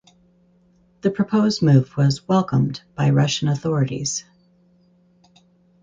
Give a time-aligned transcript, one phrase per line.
[1.01, 4.25] The proposed move was "welcomed" by Russian authorities.